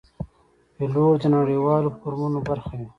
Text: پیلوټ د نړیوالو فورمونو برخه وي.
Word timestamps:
پیلوټ 0.75 1.15
د 1.21 1.25
نړیوالو 1.35 1.95
فورمونو 1.99 2.39
برخه 2.49 2.73
وي. 2.77 2.87